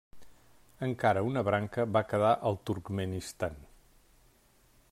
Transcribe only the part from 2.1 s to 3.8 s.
quedar al Turkmenistan.